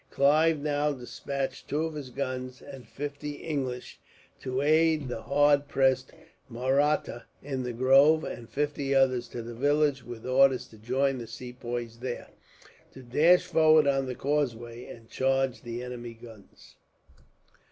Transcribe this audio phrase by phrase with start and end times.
[0.09, 3.99] Clive now despatched two of his guns, and fifty English,
[4.39, 6.11] to aid the hard pressed
[6.49, 11.27] Mahrattas in the grove; and fifty others to the village, with orders to join the
[11.27, 12.29] Sepoys there,
[12.93, 16.77] to dash forward on to the causeway, and charge the enemy's guns.